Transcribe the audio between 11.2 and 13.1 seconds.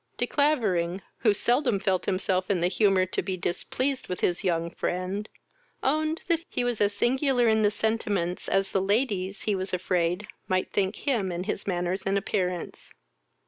in his manners and appearance.